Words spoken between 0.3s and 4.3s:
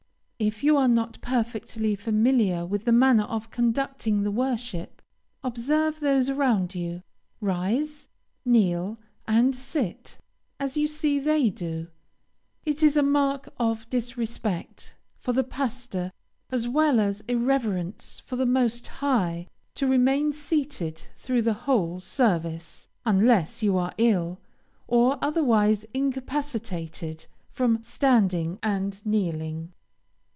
If you are not perfectly familiar with the manner of conducting